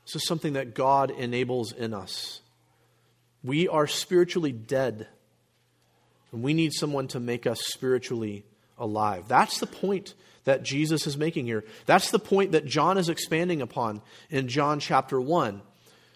[0.06, 2.40] This is something that God enables in us.
[3.42, 5.06] We are spiritually dead,
[6.32, 8.44] and we need someone to make us spiritually
[8.78, 9.28] alive.
[9.28, 11.64] That's the point that Jesus is making here.
[11.86, 15.60] That's the point that John is expanding upon in John chapter 1.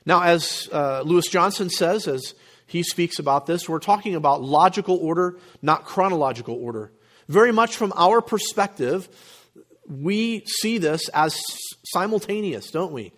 [0.06, 2.34] Now, as uh, Lewis Johnson says, as
[2.68, 6.92] he speaks about this, we're talking about logical order, not chronological order.
[7.26, 9.08] Very much from our perspective,
[9.88, 11.34] we see this as
[11.86, 13.12] simultaneous, don't we?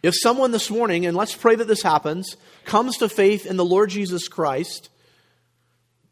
[0.00, 3.64] If someone this morning, and let's pray that this happens, comes to faith in the
[3.64, 4.90] Lord Jesus Christ,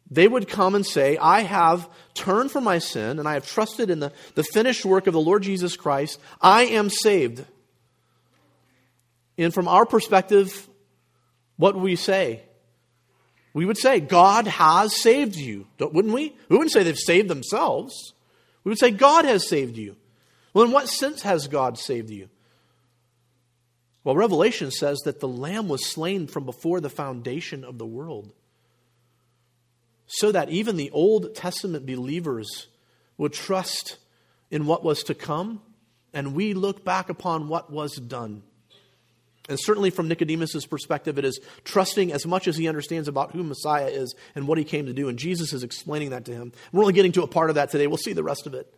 [0.09, 3.89] they would come and say, I have turned from my sin and I have trusted
[3.89, 6.19] in the, the finished work of the Lord Jesus Christ.
[6.41, 7.45] I am saved.
[9.37, 10.67] And from our perspective,
[11.61, 12.41] what would we say?
[13.53, 16.35] We would say, God has saved you, wouldn't we?
[16.49, 18.13] We wouldn't say they've saved themselves.
[18.63, 19.95] We would say, God has saved you.
[20.55, 22.29] Well, in what sense has God saved you?
[24.03, 28.33] Well, Revelation says that the Lamb was slain from before the foundation of the world,
[30.07, 32.69] so that even the Old Testament believers
[33.19, 33.99] would trust
[34.49, 35.61] in what was to come,
[36.11, 38.41] and we look back upon what was done.
[39.49, 43.43] And certainly from Nicodemus' perspective, it is trusting as much as he understands about who
[43.43, 45.09] Messiah is and what he came to do.
[45.09, 46.51] And Jesus is explaining that to him.
[46.71, 47.87] We're only getting to a part of that today.
[47.87, 48.71] We'll see the rest of it.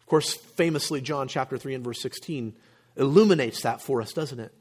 [0.00, 2.54] Of course, famously, John chapter 3 and verse 16
[2.96, 4.54] illuminates that for us, doesn't it?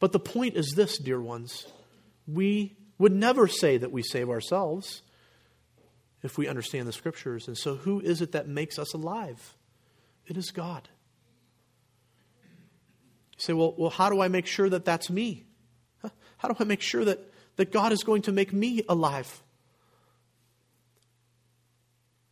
[0.00, 1.66] But the point is this, dear ones.
[2.26, 5.02] We would never say that we save ourselves
[6.22, 7.48] if we understand the scriptures.
[7.48, 9.56] And so, who is it that makes us alive?
[10.26, 10.88] It is God.
[13.38, 15.44] You say, well, well, how do I make sure that that's me?
[16.38, 17.20] How do I make sure that,
[17.56, 19.42] that God is going to make me alive?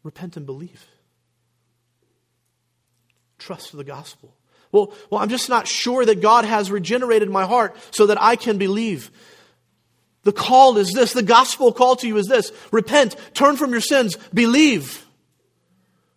[0.02, 0.86] Repent and believe.
[3.38, 4.34] Trust the gospel.
[4.72, 8.36] Well, well, I'm just not sure that God has regenerated my heart so that I
[8.36, 9.10] can believe.
[10.22, 13.80] The call is this, the gospel call to you is this repent, turn from your
[13.80, 15.06] sins, believe.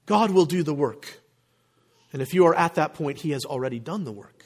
[0.08, 1.19] God will do the work.
[2.12, 4.38] And if you are at that point, He has already done the work.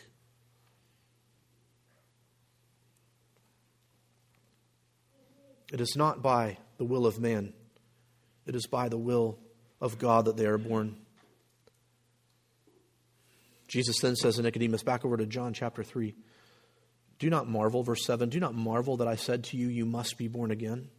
[5.74, 7.52] It is not by the will of man,
[8.46, 9.40] it is by the will
[9.82, 10.98] of God that they are born.
[13.68, 16.14] Jesus then says to Nicodemus, back over to John chapter 3,
[17.18, 20.16] do not marvel, verse 7, do not marvel that I said to you, you must
[20.16, 20.90] be born again.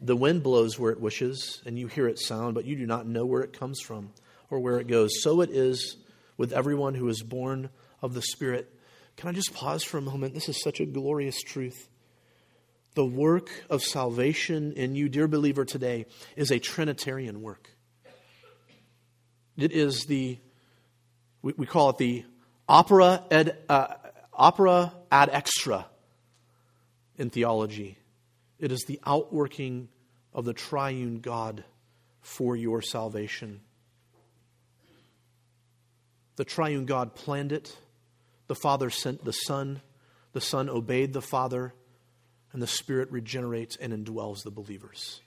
[0.00, 3.08] The wind blows where it wishes, and you hear its sound, but you do not
[3.08, 4.12] know where it comes from
[4.50, 5.10] or where it goes.
[5.20, 5.96] So it is
[6.36, 7.70] with everyone who is born
[8.02, 8.72] of the Spirit.
[9.16, 10.34] Can I just pause for a moment?
[10.34, 11.88] This is such a glorious truth.
[12.94, 17.70] The work of salvation in you, dear believer, today is a Trinitarian work.
[19.56, 20.38] It is the,
[21.42, 22.24] we, we call it the
[22.68, 23.94] opera, ed, uh,
[24.32, 25.86] opera ad extra
[27.16, 27.98] in theology.
[28.60, 29.88] It is the outworking
[30.32, 31.64] of the triune God
[32.20, 33.60] for your salvation.
[36.36, 37.76] The triune God planned it.
[38.46, 39.80] The Father sent the Son.
[40.32, 41.74] The Son obeyed the Father
[42.54, 45.20] and the Spirit regenerates and indwells the believers.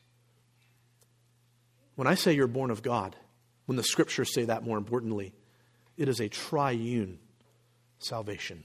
[1.95, 3.17] When I say you're born of God,
[3.65, 5.33] when the scriptures say that more importantly,
[5.97, 7.19] it is a triune
[7.99, 8.63] salvation.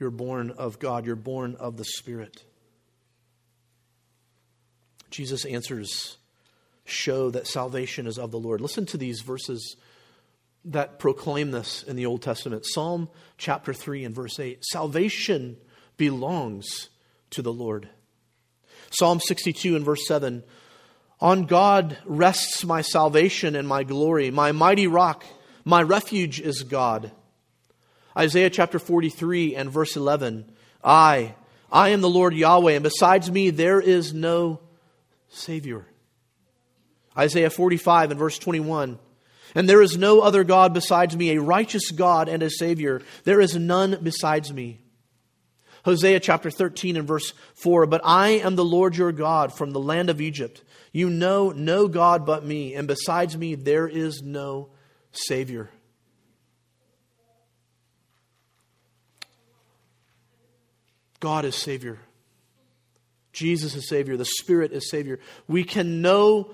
[0.00, 2.42] You're born of God, you're born of the Spirit.
[5.10, 6.18] Jesus' answers
[6.84, 8.60] show that salvation is of the Lord.
[8.60, 9.76] Listen to these verses
[10.64, 12.66] that proclaim this in the Old Testament.
[12.66, 15.56] Psalm chapter 3 and verse 8 Salvation
[15.96, 16.88] belongs
[17.30, 17.88] to the Lord.
[18.90, 20.42] Psalm 62 and verse 7
[21.20, 25.24] On God rests my salvation and my glory, my mighty rock,
[25.64, 27.12] my refuge is God.
[28.16, 30.50] Isaiah chapter 43 and verse 11
[30.82, 31.34] I,
[31.70, 34.60] I am the Lord Yahweh, and besides me there is no
[35.28, 35.86] Savior.
[37.16, 38.98] Isaiah 45 and verse 21
[39.54, 43.02] and there is no other God besides me, a righteous God and a Savior.
[43.24, 44.80] There is none besides me.
[45.84, 49.80] Hosea chapter 13 and verse 4 But I am the Lord your God from the
[49.80, 50.62] land of Egypt.
[50.92, 54.68] You know no God but me, and besides me there is no
[55.12, 55.70] Savior.
[61.20, 61.98] God is Savior.
[63.32, 64.16] Jesus is Savior.
[64.16, 65.20] The Spirit is Savior.
[65.46, 66.50] We can know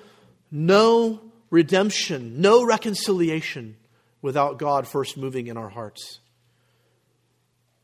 [0.51, 1.20] no
[1.55, 3.76] redemption, no reconciliation
[4.20, 6.18] without God first moving in our hearts.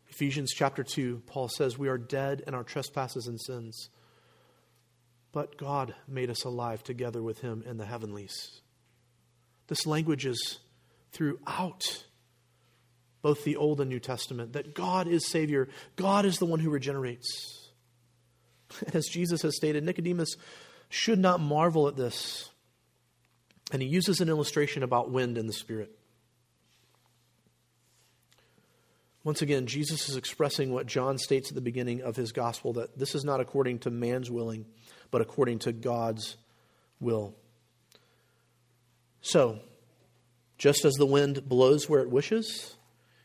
[0.09, 3.89] Ephesians chapter 2, Paul says, We are dead in our trespasses and sins,
[5.31, 8.61] but God made us alive together with Him in the heavenlies.
[9.69, 10.59] This language is
[11.13, 12.05] throughout
[13.23, 16.71] both the Old and New Testament that God is Savior, God is the one who
[16.71, 17.71] regenerates.
[18.93, 20.35] As Jesus has stated, Nicodemus
[20.89, 22.50] should not marvel at this.
[23.71, 25.91] And he uses an illustration about wind and the Spirit.
[29.23, 32.99] Once again, Jesus is expressing what John states at the beginning of his gospel that
[32.99, 34.65] this is not according to man's willing,
[35.11, 36.37] but according to God's
[37.01, 37.35] will.
[39.21, 39.61] So,
[40.57, 42.77] just as the wind blows where it wishes,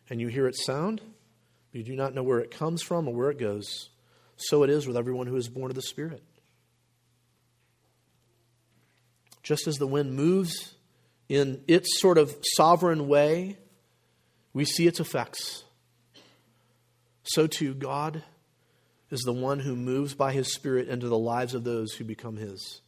[0.10, 1.02] and you hear its sound,
[1.72, 3.90] but you do not know where it comes from or where it goes,
[4.36, 6.24] so it is with everyone who is born of the Spirit.
[9.46, 10.74] Just as the wind moves
[11.30, 13.60] in its sort of sovereign way,
[14.54, 15.64] we see its effects.
[17.22, 18.24] So too, God
[19.12, 22.38] is the one who moves by his Spirit into the lives of those who become
[22.38, 22.82] his.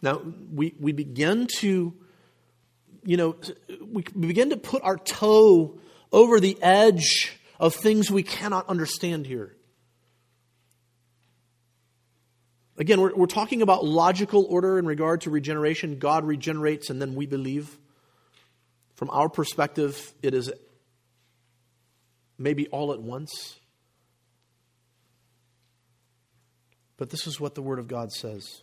[0.00, 1.92] Now, we, we begin to,
[3.04, 3.34] you know,
[3.84, 5.76] we begin to put our toe
[6.12, 9.56] over the edge of things we cannot understand here.
[12.80, 15.98] Again, we're, we're talking about logical order in regard to regeneration.
[15.98, 17.78] God regenerates and then we believe.
[18.94, 20.50] From our perspective, it is
[22.38, 23.58] maybe all at once.
[26.96, 28.62] But this is what the Word of God says.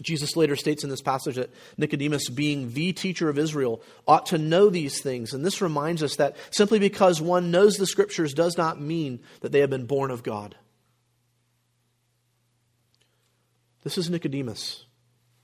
[0.00, 4.38] Jesus later states in this passage that Nicodemus, being the teacher of Israel, ought to
[4.38, 5.34] know these things.
[5.34, 9.52] And this reminds us that simply because one knows the Scriptures does not mean that
[9.52, 10.54] they have been born of God.
[13.82, 14.84] This is Nicodemus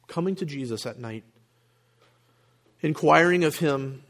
[0.09, 1.25] coming to Jesus at night,
[2.81, 4.03] inquiring of him,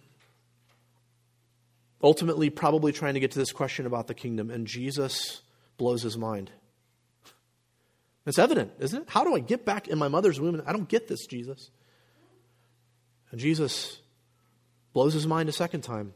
[2.02, 5.42] ultimately, probably trying to get to this question about the kingdom, and Jesus
[5.76, 6.50] blows his mind.
[8.26, 9.08] It's evident, isn't it?
[9.08, 10.60] How do I get back in my mother's womb?
[10.66, 11.70] I don't get this, Jesus.
[13.30, 14.00] And Jesus
[14.92, 16.12] blows his mind a second time.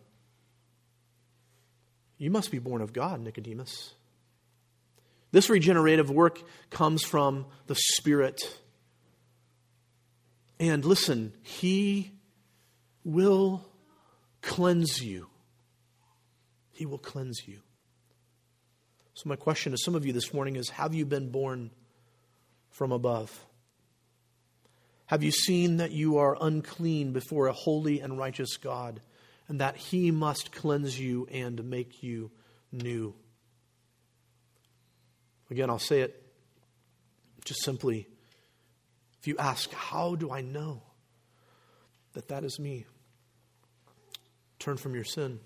[2.18, 3.94] You must be born of God, Nicodemus.
[5.32, 8.40] This regenerative work comes from the Spirit.
[10.58, 12.12] And listen, He
[13.04, 13.64] will
[14.42, 15.28] cleanse you.
[16.72, 17.60] He will cleanse you.
[19.14, 21.70] So, my question to some of you this morning is Have you been born
[22.70, 23.46] from above?
[25.06, 29.00] Have you seen that you are unclean before a holy and righteous God,
[29.48, 32.30] and that He must cleanse you and make you
[32.72, 33.14] new?
[35.50, 36.22] Again, I'll say it
[37.44, 38.06] just simply.
[39.20, 40.82] If you ask, How do I know
[42.12, 42.86] that that is me?
[44.58, 45.40] Turn from your sin,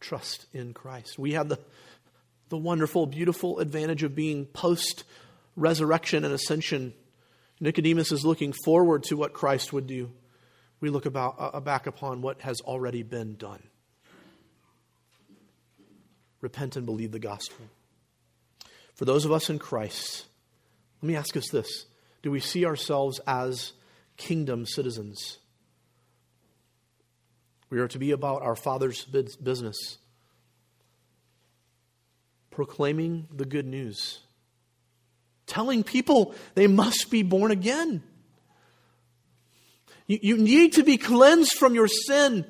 [0.00, 1.18] trust in Christ.
[1.18, 1.58] We have the,
[2.50, 5.04] the wonderful, beautiful advantage of being post
[5.56, 6.92] resurrection and ascension.
[7.60, 10.12] Nicodemus is looking forward to what Christ would do.
[10.80, 13.62] We look about, uh, back upon what has already been done.
[16.42, 17.64] Repent and believe the gospel.
[18.96, 20.26] For those of us in Christ,
[21.00, 21.86] let me ask us this
[22.22, 23.72] Do we see ourselves as
[24.16, 25.38] kingdom citizens?
[27.68, 29.98] We are to be about our Father's business,
[32.50, 34.20] proclaiming the good news,
[35.46, 38.02] telling people they must be born again.
[40.06, 42.46] You, you need to be cleansed from your sin.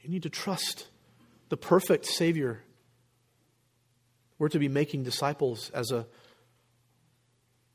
[0.00, 0.88] You need to trust
[1.48, 2.62] the perfect Savior
[4.42, 6.04] we're to be making disciples as a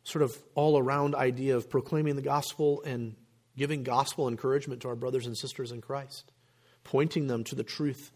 [0.04, 3.16] sort of all around idea of proclaiming the gospel and
[3.56, 6.30] giving gospel encouragement to our brothers and sisters in Christ,
[6.84, 8.12] pointing them to the truth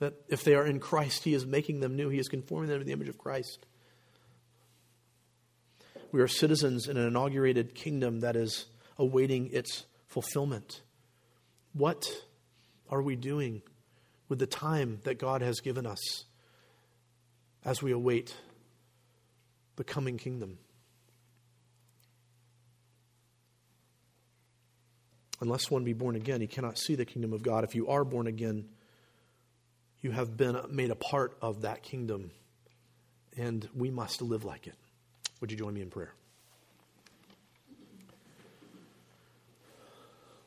[0.00, 2.80] that if they are in Christ, He is making them new, He is conforming them
[2.80, 3.66] to the image of Christ.
[6.10, 8.66] We are citizens in an inaugurated kingdom that is
[8.98, 10.80] awaiting its fulfillment.
[11.72, 12.04] What
[12.90, 13.62] are we doing
[14.28, 16.24] with the time that God has given us?
[17.64, 18.34] As we await
[19.76, 20.58] the coming kingdom.
[25.40, 27.64] Unless one be born again, he cannot see the kingdom of God.
[27.64, 28.68] If you are born again,
[30.00, 32.30] you have been made a part of that kingdom,
[33.36, 34.74] and we must live like it.
[35.40, 36.14] Would you join me in prayer?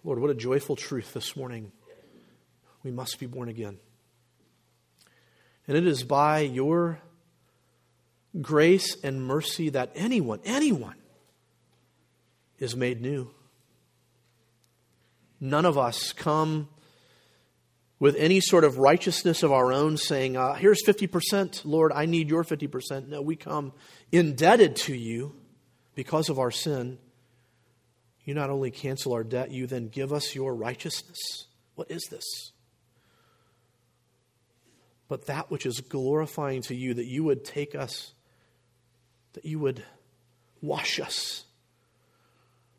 [0.03, 1.71] Lord, what a joyful truth this morning.
[2.83, 3.79] We must be born again.
[5.67, 6.99] And it is by your
[8.41, 10.95] grace and mercy that anyone, anyone,
[12.59, 13.29] is made new.
[15.39, 16.69] None of us come
[17.99, 22.29] with any sort of righteousness of our own saying, uh, Here's 50%, Lord, I need
[22.29, 23.07] your 50%.
[23.07, 23.73] No, we come
[24.11, 25.35] indebted to you
[25.93, 26.97] because of our sin.
[28.23, 31.47] You not only cancel our debt, you then give us your righteousness.
[31.75, 32.51] What is this?
[35.07, 38.13] But that which is glorifying to you, that you would take us,
[39.35, 39.83] that you would
[40.61, 41.45] wash us,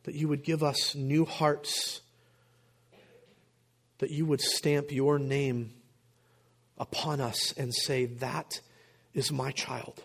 [0.03, 2.01] that you would give us new hearts
[3.99, 5.73] that you would stamp your name
[6.79, 8.61] upon us and say, That
[9.15, 10.03] is my child.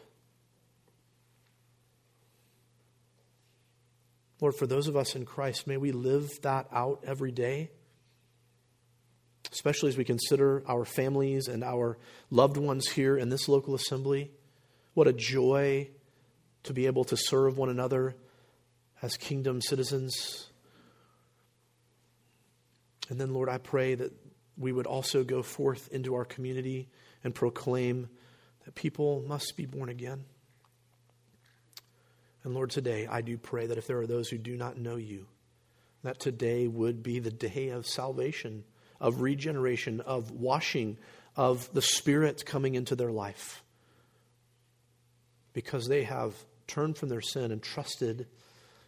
[4.39, 7.69] Lord, for those of us in Christ, may we live that out every day,
[9.51, 11.99] especially as we consider our families and our
[12.31, 14.31] loved ones here in this local assembly.
[14.95, 15.89] What a joy
[16.63, 18.15] to be able to serve one another
[19.01, 20.47] as kingdom citizens.
[23.09, 24.13] And then, Lord, I pray that
[24.57, 26.87] we would also go forth into our community
[27.23, 28.09] and proclaim
[28.65, 30.23] that people must be born again.
[32.43, 34.95] And Lord, today I do pray that if there are those who do not know
[34.95, 35.27] you,
[36.03, 38.63] that today would be the day of salvation,
[38.99, 40.97] of regeneration, of washing,
[41.35, 43.63] of the Spirit coming into their life.
[45.53, 46.33] Because they have
[46.71, 48.27] turned from their sin and trusted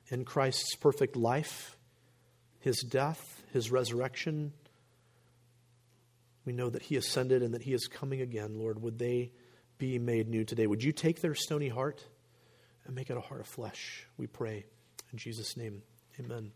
[0.08, 1.78] in Christ's perfect life,
[2.60, 4.54] his death, his resurrection.
[6.46, 8.58] We know that he ascended and that he is coming again.
[8.58, 9.32] Lord, would they
[9.78, 10.66] be made new today?
[10.66, 12.04] Would you take their stony heart
[12.86, 14.08] and make it a heart of flesh?
[14.18, 14.66] We pray.
[15.12, 15.82] In Jesus' name,
[16.20, 16.52] amen.